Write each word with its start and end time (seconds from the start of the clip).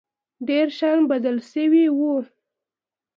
ډېر 0.47 0.67
شيان 0.77 0.99
بدل 1.11 1.35
سوي 1.51 1.85
وو. 1.97 2.13